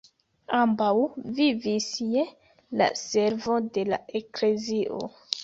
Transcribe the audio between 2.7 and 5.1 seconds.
la servo de la eklezio.